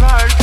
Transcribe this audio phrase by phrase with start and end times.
[0.00, 0.41] Mark.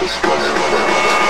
[0.00, 1.29] Let's go.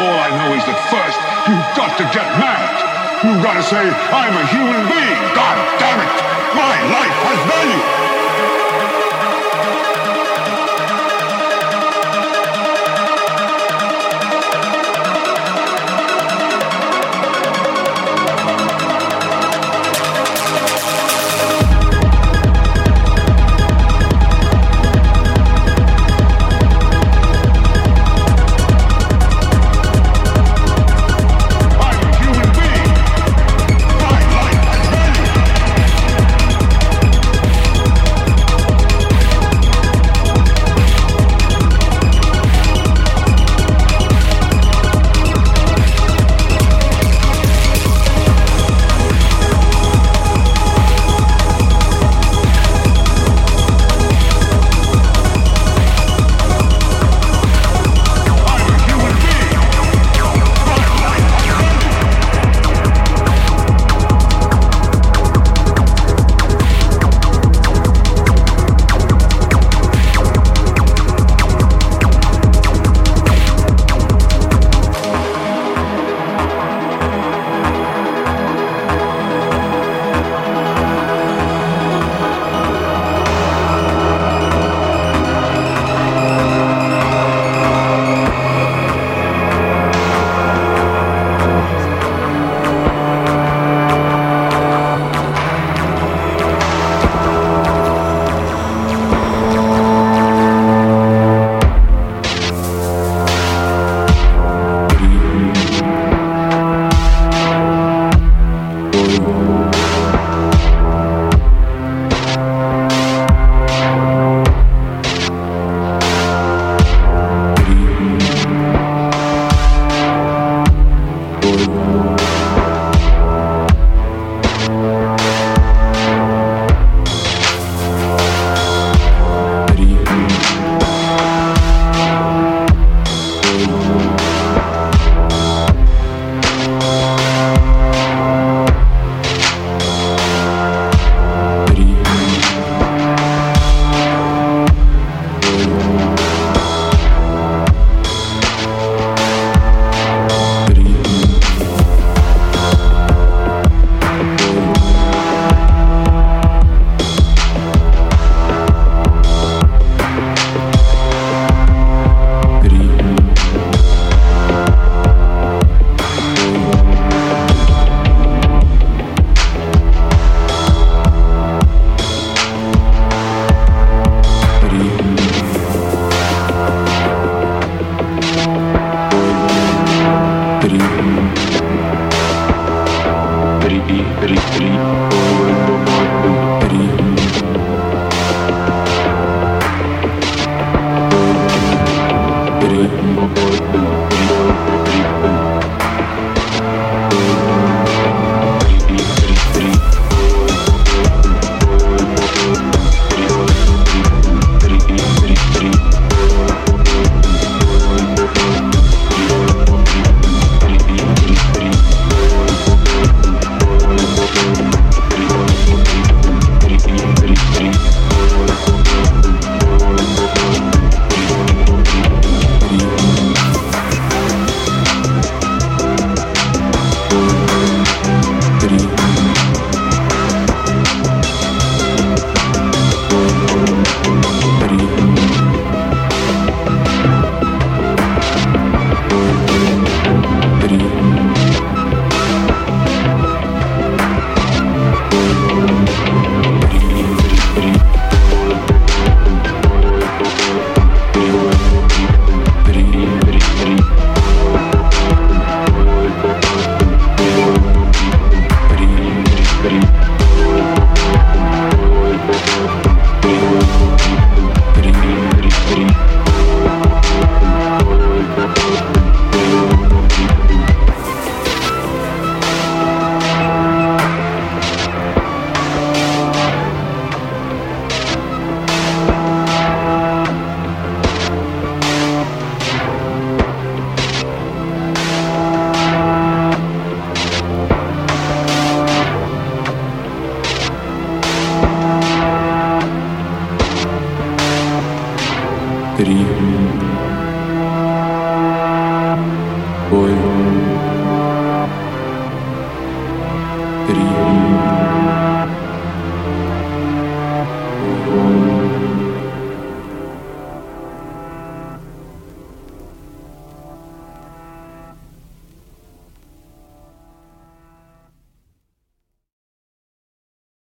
[0.00, 2.72] All I know is that first, you've got to get mad.
[3.20, 5.20] You've got to say, I'm a human being.
[5.36, 6.12] God damn it!
[6.56, 8.10] My life has value!